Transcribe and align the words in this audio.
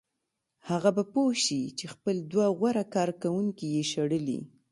هغه 0.69 0.89
به 0.97 1.03
پوه 1.13 1.31
شي 1.43 1.61
چې 1.77 1.85
خپل 1.93 2.15
دوه 2.31 2.47
غوره 2.57 2.83
کارکوونکي 2.95 3.65
یې 3.75 3.83
شړلي 3.91 4.39